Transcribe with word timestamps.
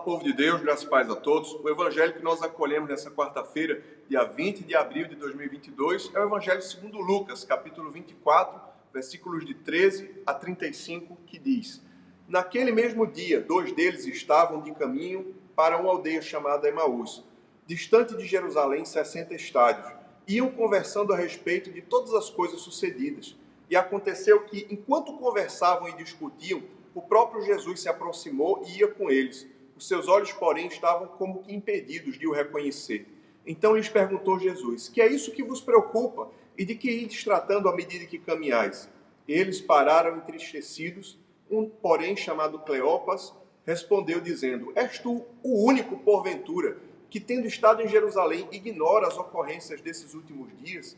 povo 0.00 0.24
de 0.24 0.32
Deus, 0.32 0.60
graças 0.62 0.84
e 0.84 0.88
paz 0.88 1.10
a 1.10 1.14
todos. 1.14 1.52
O 1.62 1.68
evangelho 1.68 2.14
que 2.14 2.22
nós 2.22 2.42
acolhemos 2.42 2.88
nessa 2.88 3.10
quarta-feira, 3.10 3.82
dia 4.08 4.24
20 4.24 4.64
de 4.64 4.74
abril 4.74 5.06
de 5.06 5.14
2022, 5.14 6.10
é 6.14 6.20
o 6.20 6.24
evangelho 6.24 6.62
segundo 6.62 6.98
Lucas, 6.98 7.44
capítulo 7.44 7.90
24, 7.90 8.60
versículos 8.92 9.44
de 9.44 9.52
13 9.52 10.22
a 10.24 10.32
35, 10.32 11.16
que 11.26 11.38
diz: 11.38 11.82
Naquele 12.26 12.72
mesmo 12.72 13.06
dia, 13.06 13.40
dois 13.40 13.72
deles 13.72 14.06
estavam 14.06 14.62
de 14.62 14.72
caminho 14.72 15.34
para 15.54 15.76
uma 15.76 15.90
aldeia 15.90 16.22
chamada 16.22 16.66
Emaús, 16.66 17.22
distante 17.66 18.16
de 18.16 18.24
Jerusalém 18.24 18.84
60 18.84 19.34
estádios. 19.34 19.92
Iam 20.26 20.50
conversando 20.50 21.12
a 21.12 21.16
respeito 21.16 21.70
de 21.70 21.82
todas 21.82 22.14
as 22.14 22.30
coisas 22.30 22.60
sucedidas. 22.60 23.36
E 23.68 23.76
aconteceu 23.76 24.44
que, 24.44 24.66
enquanto 24.70 25.18
conversavam 25.18 25.88
e 25.88 25.96
discutiam, 25.96 26.62
o 26.94 27.02
próprio 27.02 27.42
Jesus 27.42 27.80
se 27.80 27.88
aproximou 27.88 28.64
e 28.66 28.78
ia 28.78 28.88
com 28.88 29.10
eles. 29.10 29.46
Os 29.80 29.88
seus 29.88 30.08
olhos, 30.08 30.30
porém, 30.30 30.66
estavam 30.66 31.08
como 31.08 31.42
que 31.42 31.54
impedidos 31.54 32.18
de 32.18 32.28
o 32.28 32.32
reconhecer. 32.32 33.06
Então 33.46 33.74
lhes 33.74 33.88
perguntou 33.88 34.38
Jesus: 34.38 34.90
Que 34.90 35.00
é 35.00 35.06
isso 35.06 35.32
que 35.32 35.42
vos 35.42 35.62
preocupa 35.62 36.30
e 36.58 36.66
de 36.66 36.74
que 36.74 36.90
ides 36.90 37.24
tratando 37.24 37.66
à 37.66 37.74
medida 37.74 38.04
que 38.04 38.18
caminhais? 38.18 38.90
Eles 39.26 39.58
pararam 39.58 40.18
entristecidos. 40.18 41.18
Um, 41.50 41.66
porém, 41.66 42.14
chamado 42.14 42.58
Cleopas, 42.58 43.32
respondeu 43.64 44.20
dizendo: 44.20 44.70
És 44.76 44.98
tu 44.98 45.24
o 45.42 45.64
único, 45.66 45.96
porventura, 45.96 46.76
que, 47.08 47.18
tendo 47.18 47.46
estado 47.46 47.80
em 47.80 47.88
Jerusalém, 47.88 48.46
ignora 48.52 49.06
as 49.06 49.16
ocorrências 49.16 49.80
desses 49.80 50.12
últimos 50.12 50.50
dias? 50.62 50.94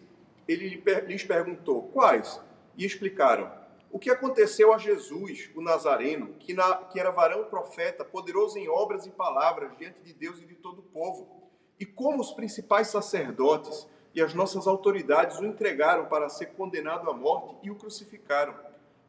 Ele 0.48 0.83
lhes 1.07 1.23
perguntou: 1.23 1.85
Quais? 1.92 2.41
E 2.77 2.85
explicaram: 2.85 3.48
o 3.93 3.98
que 3.98 4.09
aconteceu 4.09 4.73
a 4.73 4.79
Jesus, 4.79 5.51
o 5.55 5.61
Nazareno, 5.61 6.35
que, 6.41 6.55
na, 6.55 6.77
que 6.77 6.98
era 6.98 7.11
varão 7.11 7.45
profeta, 7.45 8.03
poderoso 8.03 8.59
em 8.59 8.67
obras 8.67 9.05
e 9.05 9.11
palavras 9.11 9.77
diante 9.77 10.01
de 10.01 10.15
Deus 10.15 10.41
e 10.41 10.47
de 10.47 10.55
todo 10.55 10.79
o 10.79 10.83
povo, 10.83 11.29
e 11.79 11.85
como 11.85 12.19
os 12.23 12.33
principais 12.33 12.89
sacerdotes 12.89 13.87
e 14.15 14.23
as 14.23 14.33
nossas 14.33 14.67
autoridades 14.67 15.39
o 15.39 15.45
entregaram 15.45 16.07
para 16.07 16.31
ser 16.31 16.47
condenado 16.47 17.11
à 17.11 17.13
morte 17.13 17.55
e 17.63 17.70
o 17.70 17.75
crucificaram. 17.75 18.55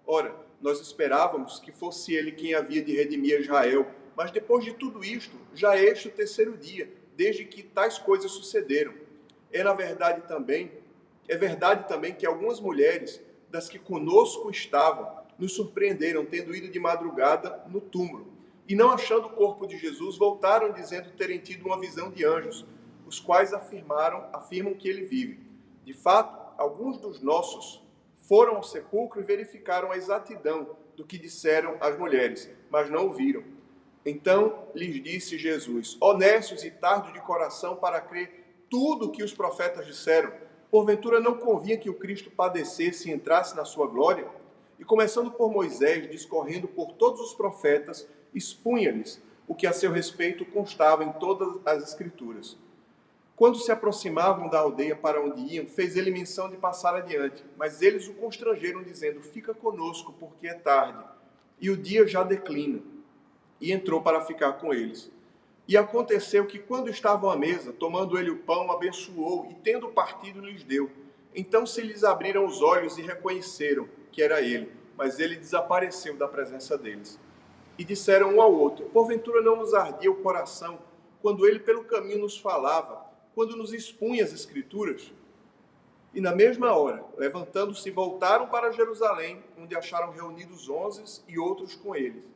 Ora, 0.06 0.36
nós 0.61 0.81
esperávamos 0.81 1.59
que 1.59 1.72
fosse 1.72 2.14
ele 2.14 2.34
quem 2.34 2.54
havia 2.54 2.84
de 2.84 2.94
redimir 2.94 3.39
Israel, 3.39 3.88
mas 4.17 4.31
depois 4.31 4.66
de 4.66 4.73
tudo 4.73 5.02
isto, 5.04 5.38
já 5.54 5.78
é 5.78 5.84
este 5.86 6.09
o 6.09 6.11
terceiro 6.11 6.58
dia, 6.58 6.92
desde 7.16 7.45
que 7.45 7.64
tais 7.64 7.98
coisas 7.98 8.31
sucederam. 8.31 8.94
É 9.50 9.64
na 9.64 9.73
verdade 9.73 10.28
também, 10.28 10.72
é 11.28 11.38
verdade 11.38 11.88
também 11.88 12.14
que 12.14 12.26
algumas 12.26 12.59
mulheres 12.59 13.22
das 13.54 13.70
que 13.70 13.78
conosco 13.78 14.50
estavam 14.50 15.22
nos 15.38 15.54
surpreenderam, 15.54 16.26
tendo 16.26 16.56
ido 16.56 16.70
de 16.70 16.80
madrugada 16.80 17.64
no 17.68 17.80
túmulo. 17.80 18.34
E 18.68 18.76
não 18.76 18.90
achando 18.90 19.28
o 19.28 19.30
corpo 19.30 19.68
de 19.68 19.78
Jesus, 19.78 20.18
voltaram 20.18 20.72
dizendo 20.72 21.12
terem 21.12 21.38
tido 21.38 21.68
uma 21.68 21.80
visão 21.80 22.10
de 22.10 22.26
anjos, 22.26 22.66
os 23.06 23.20
quais 23.20 23.54
afirmaram, 23.54 24.28
afirmam 24.34 24.73
que 24.73 24.90
ele 24.90 25.06
vive. 25.06 25.40
De 25.86 25.94
fato, 25.94 26.60
alguns 26.60 26.98
dos 26.98 27.22
nossos 27.22 27.84
foram 28.28 28.56
ao 28.56 28.64
sepulcro 28.64 29.22
e 29.22 29.23
verificaram 29.23 29.92
a 29.92 29.98
exatidão 29.98 30.76
do 30.95 31.06
que 31.06 31.20
disseram 31.20 31.78
as 31.80 31.95
mulheres, 31.95 32.50
mas 32.72 32.90
não 32.90 33.08
o 33.10 33.14
viram. 33.14 33.44
Então 34.04 34.67
lhes 34.73 35.04
disse 35.04 35.38
Jesus: 35.38 35.95
Honestos 36.02 36.64
e 36.64 36.72
tardos 36.72 37.14
de 37.14 37.22
coração 37.22 37.76
para 37.76 38.02
crer 38.02 38.66
tudo 38.67 39.06
o 39.06 39.12
que 39.12 39.23
os 39.23 39.34
profetas 39.34 39.86
disseram, 39.86 40.34
Porventura 40.74 41.20
não 41.20 41.38
convinha 41.38 41.78
que 41.78 41.88
o 41.88 41.94
Cristo 41.94 42.32
padecesse 42.32 43.08
e 43.08 43.14
entrasse 43.14 43.56
na 43.56 43.64
sua 43.64 43.86
glória? 43.86 44.28
E 44.80 44.84
começando 44.84 45.30
por 45.30 45.52
Moisés, 45.52 46.10
discorrendo 46.10 46.67
por 46.67 46.94
todos 46.94 47.22
os 47.22 47.32
profetas, 47.32 48.10
expunha-lhes 48.34 49.22
o 49.48 49.54
que 49.54 49.67
a 49.67 49.72
seu 49.72 49.92
respeito 49.92 50.44
constava 50.44 51.04
em 51.04 51.12
todas 51.12 51.60
as 51.64 51.83
Escrituras. 51.83 52.58
Quando 53.36 53.60
se 53.60 53.72
aproximavam 53.72 54.50
da 54.50 54.62
aldeia 54.62 54.95
para 54.95 55.23
onde 55.23 55.42
iam, 55.54 55.67
fez 55.67 55.95
ele 55.95 56.10
menção 56.10 56.50
de 56.50 56.58
passar 56.58 56.95
adiante, 56.95 57.45
mas 57.56 57.83
eles 57.83 58.08
o 58.08 58.16
constrangeram, 58.16 58.82
dizendo: 58.82 59.22
Fica 59.22 59.54
conosco, 59.54 60.12
porque 60.20 60.48
é 60.48 60.56
tarde, 60.56 61.06
e 61.62 61.70
o 61.70 61.78
dia 61.78 62.08
já 62.08 62.23
declina. 62.23 62.82
E 63.62 63.72
entrou 63.72 64.02
para 64.02 64.22
ficar 64.22 64.54
com 64.54 64.73
eles. 64.73 65.12
E 65.66 65.78
aconteceu 65.78 66.46
que, 66.46 66.60
quando 66.60 66.90
estavam 66.90 67.30
à 67.30 67.38
mesa, 67.38 67.72
tomando 67.72 68.18
ele 68.20 68.30
o 68.30 68.40
pão, 68.40 68.70
abençoou 68.70 69.48
e, 69.50 69.54
tendo 69.56 69.88
partido, 69.90 70.42
lhes 70.42 70.64
deu. 70.64 70.92
Então 71.34 71.66
se 71.66 71.82
lhes 71.82 72.04
abriram 72.04 72.46
os 72.46 72.62
olhos 72.62 72.98
e 72.98 73.02
reconheceram 73.02 73.88
que 74.12 74.22
era 74.22 74.42
ele, 74.42 74.72
mas 74.98 75.20
ele 75.20 75.36
desapareceu 75.36 76.16
da 76.18 76.28
presença 76.28 76.78
deles. 76.78 77.20
E 77.78 77.84
disseram 77.84 78.36
um 78.36 78.42
ao 78.42 78.54
outro: 78.54 78.86
Porventura 78.88 79.42
não 79.42 79.56
nos 79.56 79.74
ardia 79.74 80.12
o 80.12 80.22
coração 80.22 80.80
quando 81.22 81.48
ele 81.48 81.60
pelo 81.60 81.86
caminho 81.86 82.20
nos 82.20 82.38
falava, 82.38 83.06
quando 83.34 83.56
nos 83.56 83.74
expunha 83.74 84.24
as 84.24 84.34
Escrituras? 84.34 85.14
E 86.14 86.22
na 86.22 86.36
mesma 86.36 86.74
hora, 86.74 87.04
levantando-se, 87.18 87.90
voltaram 87.90 88.48
para 88.48 88.72
Jerusalém, 88.72 89.42
onde 89.58 89.76
acharam 89.76 90.12
reunidos 90.12 90.70
onze 90.70 91.24
e 91.28 91.40
outros 91.40 91.74
com 91.74 91.95
eles 91.95 92.34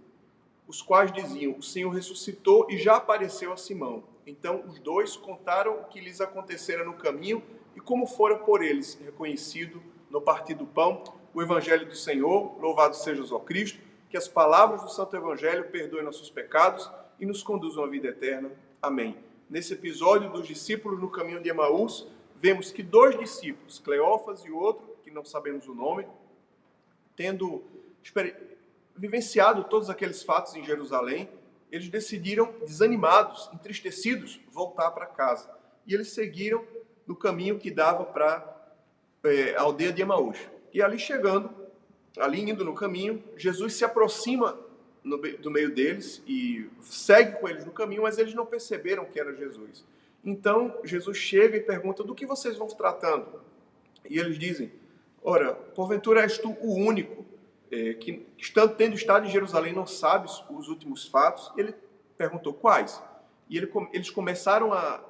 os 0.67 0.81
quais 0.81 1.11
diziam: 1.11 1.55
O 1.57 1.63
Senhor 1.63 1.89
ressuscitou 1.89 2.67
e 2.69 2.77
já 2.77 2.97
apareceu 2.97 3.53
a 3.53 3.57
Simão. 3.57 4.03
Então 4.25 4.63
os 4.67 4.77
dois 4.79 5.15
contaram 5.15 5.79
o 5.79 5.83
que 5.85 6.01
lhes 6.01 6.19
acontecera 6.19 6.83
no 6.83 6.93
caminho 6.93 7.41
e 7.75 7.79
como 7.79 8.05
fora 8.05 8.37
por 8.37 8.61
eles 8.61 8.95
reconhecido 8.95 9.81
no 10.09 10.21
partir 10.21 10.55
do 10.55 10.65
pão 10.65 11.03
o 11.33 11.41
Evangelho 11.41 11.87
do 11.87 11.95
Senhor. 11.95 12.59
Louvado 12.59 12.95
seja 12.95 13.23
o 13.23 13.39
Cristo. 13.39 13.79
Que 14.09 14.17
as 14.17 14.27
palavras 14.27 14.81
do 14.81 14.89
Santo 14.89 15.15
Evangelho 15.17 15.69
perdoem 15.69 16.03
nossos 16.03 16.29
pecados 16.29 16.89
e 17.19 17.25
nos 17.25 17.43
conduzam 17.43 17.83
à 17.83 17.87
vida 17.87 18.07
eterna. 18.07 18.49
Amém. 18.81 19.17
Nesse 19.49 19.73
episódio 19.73 20.29
dos 20.29 20.47
discípulos 20.47 20.99
no 20.99 21.09
caminho 21.09 21.41
de 21.41 21.49
Emaús, 21.49 22.07
vemos 22.37 22.71
que 22.71 22.81
dois 22.81 23.19
discípulos, 23.19 23.79
Cleófas 23.79 24.45
e 24.45 24.51
outro, 24.51 24.95
que 25.03 25.11
não 25.11 25.25
sabemos 25.25 25.67
o 25.67 25.75
nome, 25.75 26.07
tendo 27.17 27.63
vivenciado 28.97 29.63
todos 29.65 29.89
aqueles 29.89 30.23
fatos 30.23 30.55
em 30.55 30.63
Jerusalém, 30.63 31.29
eles 31.71 31.89
decidiram, 31.89 32.53
desanimados, 32.61 33.49
entristecidos, 33.53 34.39
voltar 34.51 34.91
para 34.91 35.05
casa. 35.05 35.49
E 35.85 35.93
eles 35.93 36.09
seguiram 36.09 36.65
no 37.05 37.15
caminho 37.15 37.59
que 37.59 37.69
dava 37.69 38.05
para 38.05 38.73
é, 39.23 39.55
a 39.55 39.61
aldeia 39.61 39.91
de 39.91 40.01
Emaús. 40.01 40.37
E 40.73 40.81
ali 40.81 40.97
chegando, 40.97 41.49
ali 42.17 42.41
indo 42.41 42.63
no 42.63 42.73
caminho, 42.73 43.23
Jesus 43.35 43.73
se 43.73 43.85
aproxima 43.85 44.57
no, 45.03 45.17
do 45.17 45.51
meio 45.51 45.73
deles 45.73 46.21
e 46.27 46.69
segue 46.81 47.39
com 47.39 47.47
eles 47.47 47.65
no 47.65 47.71
caminho, 47.71 48.03
mas 48.03 48.17
eles 48.17 48.33
não 48.33 48.45
perceberam 48.45 49.05
que 49.05 49.19
era 49.19 49.33
Jesus. 49.35 49.85
Então 50.23 50.79
Jesus 50.83 51.17
chega 51.17 51.57
e 51.57 51.61
pergunta: 51.61 52.03
Do 52.03 52.15
que 52.15 52.25
vocês 52.25 52.57
vão 52.57 52.67
tratando? 52.67 53.41
E 54.09 54.19
eles 54.19 54.37
dizem: 54.37 54.71
Ora, 55.21 55.53
porventura 55.53 56.21
és 56.21 56.37
tu 56.37 56.51
o 56.61 56.75
único 56.75 57.25
é, 57.71 57.93
que, 57.93 58.25
estando, 58.37 58.75
tendo 58.75 58.95
estado 58.95 59.25
em 59.25 59.29
Jerusalém, 59.29 59.73
não 59.73 59.85
sabe 59.85 60.27
os 60.49 60.67
últimos 60.67 61.07
fatos, 61.07 61.51
ele 61.57 61.75
perguntou 62.17 62.53
quais. 62.53 63.01
E 63.49 63.57
ele, 63.57 63.71
eles 63.93 64.09
começaram 64.09 64.73
a 64.73 65.03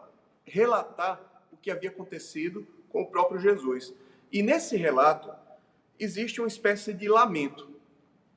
relatar 0.45 1.19
o 1.51 1.57
que 1.57 1.71
havia 1.71 1.89
acontecido 1.89 2.67
com 2.89 3.01
o 3.01 3.07
próprio 3.07 3.39
Jesus. 3.39 3.93
E 4.31 4.41
nesse 4.41 4.75
relato, 4.75 5.31
existe 5.99 6.41
uma 6.41 6.47
espécie 6.47 6.93
de 6.93 7.07
lamento. 7.07 7.69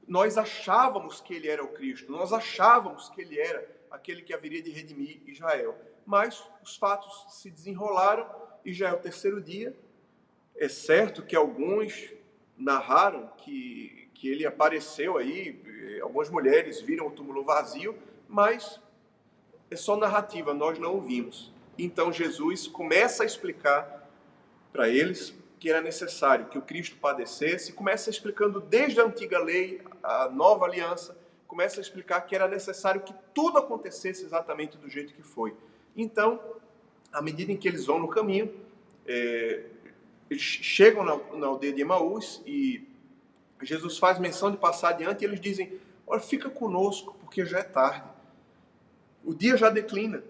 Nós 0.06 0.36
achávamos 0.36 1.20
que 1.20 1.34
ele 1.34 1.48
era 1.48 1.62
o 1.62 1.68
Cristo, 1.68 2.10
nós 2.10 2.32
achávamos 2.32 3.08
que 3.10 3.20
ele 3.20 3.38
era 3.38 3.66
aquele 3.90 4.22
que 4.22 4.34
haveria 4.34 4.62
de 4.62 4.70
redimir 4.70 5.20
Israel. 5.26 5.76
Mas 6.06 6.42
os 6.62 6.76
fatos 6.76 7.40
se 7.40 7.50
desenrolaram 7.50 8.28
e 8.64 8.72
já 8.72 8.88
é 8.88 8.92
o 8.92 8.98
terceiro 8.98 9.40
dia. 9.40 9.74
É 10.56 10.68
certo 10.68 11.22
que 11.22 11.36
alguns 11.36 12.12
narraram 12.60 13.28
que 13.38 14.00
que 14.20 14.28
ele 14.28 14.44
apareceu 14.44 15.16
aí, 15.16 15.58
eh, 15.66 16.00
algumas 16.02 16.28
mulheres 16.28 16.82
viram 16.82 17.06
o 17.06 17.10
túmulo 17.10 17.42
vazio, 17.42 17.96
mas 18.28 18.78
é 19.70 19.76
só 19.76 19.96
narrativa, 19.96 20.52
nós 20.52 20.78
não 20.78 20.98
o 20.98 21.00
vimos. 21.00 21.50
Então 21.78 22.12
Jesus 22.12 22.66
começa 22.66 23.22
a 23.22 23.26
explicar 23.26 24.06
para 24.70 24.90
eles 24.90 25.34
que 25.58 25.70
era 25.70 25.80
necessário 25.80 26.48
que 26.48 26.58
o 26.58 26.60
Cristo 26.60 26.96
padecesse, 26.96 27.72
começa 27.72 28.10
explicando 28.10 28.60
desde 28.60 29.00
a 29.00 29.04
antiga 29.04 29.38
lei, 29.38 29.80
a 30.02 30.28
nova 30.28 30.66
aliança, 30.66 31.16
começa 31.48 31.80
a 31.80 31.82
explicar 31.82 32.20
que 32.20 32.34
era 32.34 32.46
necessário 32.46 33.00
que 33.00 33.14
tudo 33.32 33.56
acontecesse 33.56 34.22
exatamente 34.22 34.76
do 34.76 34.90
jeito 34.90 35.14
que 35.14 35.22
foi. 35.22 35.54
Então, 35.96 36.38
à 37.10 37.22
medida 37.22 37.52
em 37.52 37.56
que 37.56 37.66
eles 37.66 37.86
vão 37.86 37.98
no 37.98 38.08
caminho, 38.08 38.54
é, 39.06 39.64
eles 40.30 40.42
chegam 40.42 41.04
na, 41.04 41.16
na 41.36 41.48
aldeia 41.48 41.72
de 41.72 41.82
Emaús 41.82 42.40
e 42.46 42.88
Jesus 43.60 43.98
faz 43.98 44.18
menção 44.18 44.50
de 44.50 44.56
passar 44.56 44.90
adiante 44.90 45.22
e 45.22 45.26
eles 45.26 45.40
dizem: 45.40 45.78
Olha, 46.06 46.20
fica 46.20 46.48
conosco, 46.48 47.16
porque 47.20 47.44
já 47.44 47.58
é 47.58 47.64
tarde. 47.64 48.08
O 49.24 49.34
dia 49.34 49.56
já 49.56 49.68
declina. 49.68 50.22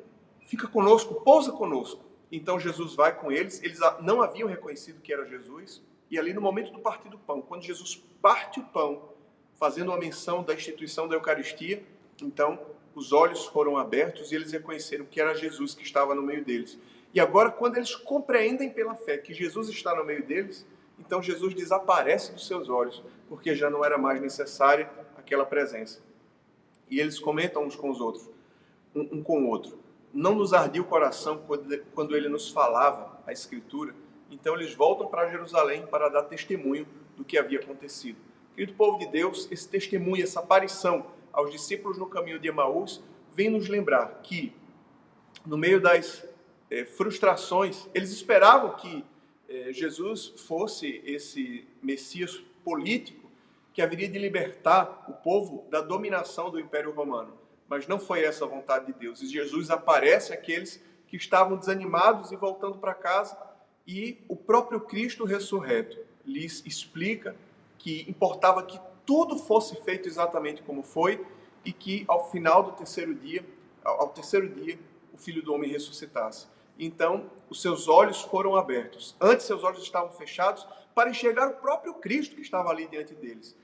Fica 0.47 0.67
conosco, 0.67 1.15
pousa 1.23 1.53
conosco. 1.53 2.03
Então 2.33 2.59
Jesus 2.59 2.95
vai 2.95 3.15
com 3.15 3.31
eles. 3.31 3.63
Eles 3.63 3.79
não 4.01 4.23
haviam 4.23 4.49
reconhecido 4.49 5.01
que 5.01 5.13
era 5.13 5.27
Jesus. 5.27 5.83
E 6.11 6.19
ali 6.19 6.33
no 6.33 6.41
momento 6.41 6.73
do 6.73 6.81
partir 6.81 7.09
do 7.09 7.19
pão, 7.19 7.41
quando 7.41 7.63
Jesus 7.63 8.03
parte 8.21 8.59
o 8.59 8.65
pão, 8.65 9.11
fazendo 9.55 9.91
uma 9.91 9.99
menção 9.99 10.43
da 10.43 10.55
instituição 10.55 11.07
da 11.07 11.15
Eucaristia, 11.15 11.85
Então, 12.21 12.59
os 12.95 13.13
olhos 13.13 13.47
foram 13.47 13.77
abertos 13.77 14.33
e 14.33 14.35
eles 14.35 14.51
reconheceram 14.51 15.05
que 15.05 15.21
era 15.21 15.35
Jesus 15.35 15.75
que 15.75 15.83
estava 15.83 16.15
no 16.15 16.23
meio 16.23 16.45
deles. 16.45 16.79
E 17.13 17.21
agora, 17.21 17.51
quando 17.51 17.77
eles 17.77 17.95
compreendem 17.95 18.71
pela 18.71 18.95
fé 18.95 19.19
que 19.19 19.35
Jesus 19.35 19.69
está 19.69 19.95
no 19.95 20.05
meio 20.05 20.25
deles, 20.25 20.67
então 20.99 21.23
Jesus 21.23 21.55
desaparece 21.55 22.33
dos 22.33 22.47
seus 22.47 22.69
olhos, 22.69 23.03
porque 23.29 23.55
já 23.55 23.69
não 23.69 23.85
era 23.85 23.99
mais 23.99 24.21
necessária 24.21 24.89
aquela 25.17 25.45
presença. 25.45 26.01
E 26.89 27.01
eles 27.01 27.19
comentam 27.19 27.65
uns 27.65 27.75
com 27.75 27.91
os 27.91 28.01
outros, 28.01 28.29
um, 28.95 29.19
um 29.19 29.23
com 29.23 29.43
o 29.43 29.49
outro. 29.49 29.79
Não 30.13 30.35
nos 30.35 30.53
ardia 30.53 30.83
o 30.83 30.85
coração 30.85 31.43
quando 31.95 32.17
ele 32.17 32.29
nos 32.29 32.51
falava 32.51 33.21
a 33.27 33.33
Escritura. 33.33 33.95
Então 34.31 34.55
eles 34.55 34.75
voltam 34.75 35.07
para 35.07 35.29
Jerusalém 35.29 35.87
para 35.87 36.09
dar 36.09 36.25
testemunho 36.25 36.87
do 37.17 37.25
que 37.25 37.39
havia 37.39 37.61
acontecido. 37.61 38.19
Querido 38.55 38.75
povo 38.75 38.99
de 38.99 39.07
Deus, 39.07 39.49
esse 39.51 39.69
testemunho, 39.69 40.23
essa 40.23 40.41
aparição 40.41 41.07
aos 41.33 41.51
discípulos 41.51 41.97
no 41.97 42.07
caminho 42.07 42.39
de 42.39 42.49
Emaús, 42.49 43.01
vem 43.33 43.49
nos 43.49 43.69
lembrar 43.69 44.21
que, 44.23 44.53
no 45.47 45.57
meio 45.57 45.81
das 45.81 46.25
é, 46.71 46.85
frustrações, 46.85 47.89
eles 47.93 48.11
esperavam 48.11 48.77
que 48.77 49.05
é, 49.49 49.73
Jesus 49.73 50.29
fosse 50.47 51.03
esse 51.05 51.67
Messias 51.83 52.41
político 52.65 53.29
que 53.73 53.83
haveria 53.83 54.09
de 54.09 54.19
libertar 54.19 55.05
o 55.09 55.13
povo 55.13 55.67
da 55.71 55.81
dominação 55.81 56.51
do 56.51 56.61
Império 56.61 56.93
Romano. 56.93 57.35
Mas 57.69 57.87
não 57.87 57.99
foi 57.99 58.25
essa 58.25 58.45
a 58.45 58.49
vontade 58.49 58.87
de 58.87 58.93
Deus. 58.93 59.21
E 59.23 59.29
Jesus 59.29 59.71
aparece 59.71 60.33
àqueles 60.33 60.83
que 61.07 61.17
estavam 61.17 61.57
desanimados 61.57 62.31
e 62.31 62.37
voltando 62.37 62.79
para 62.79 62.95
casa, 62.95 63.37
e 63.87 64.19
o 64.29 64.37
próprio 64.37 64.81
Cristo 64.81 65.25
ressurreto 65.25 65.99
lhes 66.25 66.63
explica 66.65 67.35
que 67.79 68.05
importava 68.09 68.63
que 68.63 68.79
tudo 69.05 69.37
fosse 69.37 69.75
feito 69.83 70.07
exatamente 70.07 70.63
como 70.63 70.83
foi 70.83 71.25
e 71.65 71.73
que 71.73 72.05
ao 72.07 72.31
final 72.31 72.63
do 72.63 72.73
terceiro 72.73 73.13
dia, 73.15 73.45
ao 73.83 74.09
terceiro 74.11 74.49
dia, 74.49 74.79
o 75.13 75.19
Filho 75.19 75.43
do 75.43 75.53
Homem 75.53 75.71
ressuscitasse. 75.71 76.47
Então, 76.83 77.31
os 77.51 77.61
seus 77.61 77.89
olhos 77.89 78.23
foram 78.23 78.57
abertos. 78.57 79.15
Antes, 79.21 79.45
seus 79.45 79.63
olhos 79.63 79.83
estavam 79.83 80.11
fechados 80.13 80.67
para 80.95 81.11
enxergar 81.11 81.49
o 81.49 81.57
próprio 81.57 81.93
Cristo 81.93 82.35
que 82.35 82.41
estava 82.41 82.71
ali 82.71 82.89
diante 82.89 83.15
deles. 83.15 83.55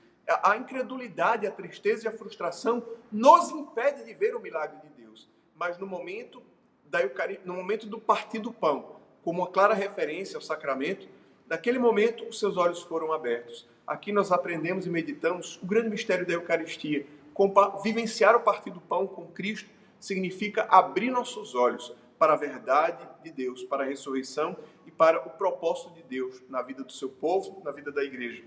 A 0.43 0.55
incredulidade, 0.55 1.47
a 1.47 1.51
tristeza 1.51 2.05
e 2.05 2.07
a 2.07 2.11
frustração 2.15 2.85
nos 3.11 3.49
impede 3.49 4.03
de 4.03 4.13
ver 4.13 4.35
o 4.35 4.39
milagre 4.39 4.77
de 4.83 5.01
Deus. 5.01 5.27
Mas 5.55 5.79
no 5.79 5.87
momento 5.87 6.43
da 6.85 7.01
Eucaristia, 7.01 7.43
no 7.43 7.55
momento 7.55 7.87
do 7.87 7.99
partir 7.99 8.37
do 8.37 8.51
pão, 8.51 8.97
como 9.23 9.41
uma 9.41 9.49
clara 9.49 9.73
referência 9.73 10.37
ao 10.37 10.41
sacramento, 10.41 11.07
naquele 11.47 11.79
momento 11.79 12.23
os 12.27 12.39
seus 12.39 12.55
olhos 12.55 12.83
foram 12.83 13.11
abertos. 13.11 13.67
Aqui 13.87 14.11
nós 14.11 14.31
aprendemos 14.31 14.85
e 14.85 14.89
meditamos 14.91 15.59
o 15.63 15.65
grande 15.65 15.89
mistério 15.89 16.25
da 16.25 16.33
Eucaristia. 16.33 17.07
Vivenciar 17.83 18.35
o 18.35 18.41
partir 18.41 18.69
do 18.69 18.81
pão 18.81 19.07
com 19.07 19.25
Cristo 19.27 19.69
significa 19.99 20.67
abrir 20.69 21.09
nossos 21.09 21.55
olhos 21.55 21.95
para 22.17 22.33
a 22.33 22.37
verdade 22.37 23.07
de 23.23 23.31
Deus, 23.31 23.63
para 23.63 23.83
a 23.83 23.87
ressurreição 23.87 24.57
e 24.85 24.91
para 24.91 25.25
o 25.25 25.29
propósito 25.29 25.93
de 25.93 26.03
Deus 26.03 26.41
na 26.49 26.61
vida 26.61 26.83
do 26.83 26.91
seu 26.91 27.09
povo, 27.09 27.61
na 27.63 27.71
vida 27.71 27.91
da 27.91 28.03
igreja. 28.03 28.43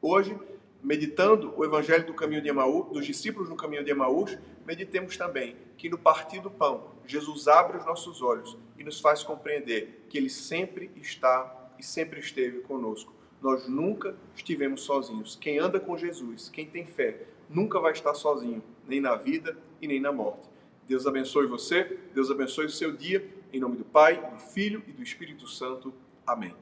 Hoje, 0.00 0.38
meditando 0.82 1.52
o 1.56 1.64
evangelho 1.64 2.06
do 2.06 2.14
caminho 2.14 2.40
de 2.40 2.48
Emaús, 2.48 2.92
dos 2.92 3.06
discípulos 3.06 3.48
no 3.48 3.56
caminho 3.56 3.84
de 3.84 3.90
Emaús, 3.90 4.38
meditemos 4.64 5.16
também 5.16 5.56
que 5.76 5.88
no 5.88 5.98
partir 5.98 6.40
do 6.40 6.50
pão, 6.50 6.90
Jesus 7.06 7.48
abre 7.48 7.76
os 7.78 7.84
nossos 7.84 8.22
olhos 8.22 8.56
e 8.78 8.84
nos 8.84 9.00
faz 9.00 9.22
compreender 9.22 10.06
que 10.08 10.16
ele 10.16 10.30
sempre 10.30 10.90
está 10.96 11.72
e 11.78 11.82
sempre 11.82 12.20
esteve 12.20 12.60
conosco. 12.60 13.12
Nós 13.40 13.68
nunca 13.68 14.16
estivemos 14.34 14.82
sozinhos. 14.82 15.36
Quem 15.36 15.58
anda 15.58 15.78
com 15.78 15.96
Jesus, 15.96 16.48
quem 16.48 16.66
tem 16.66 16.86
fé, 16.86 17.26
nunca 17.48 17.78
vai 17.78 17.92
estar 17.92 18.14
sozinho, 18.14 18.62
nem 18.86 19.00
na 19.00 19.14
vida 19.14 19.56
e 19.80 19.86
nem 19.86 20.00
na 20.00 20.12
morte. 20.12 20.48
Deus 20.86 21.06
abençoe 21.06 21.46
você, 21.46 21.98
Deus 22.14 22.30
abençoe 22.30 22.66
o 22.66 22.70
seu 22.70 22.92
dia, 22.92 23.28
em 23.52 23.60
nome 23.60 23.76
do 23.76 23.84
Pai, 23.84 24.30
do 24.30 24.38
Filho 24.38 24.82
e 24.86 24.92
do 24.92 25.02
Espírito 25.02 25.46
Santo. 25.46 25.92
Amém. 26.26 26.54